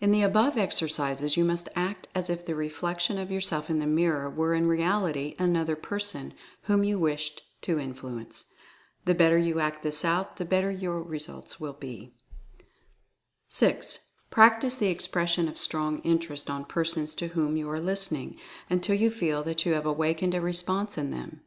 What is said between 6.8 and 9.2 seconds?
you wished to influence. The